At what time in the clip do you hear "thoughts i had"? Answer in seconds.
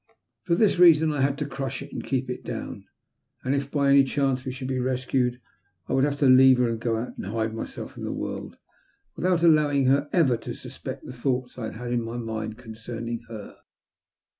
11.13-11.75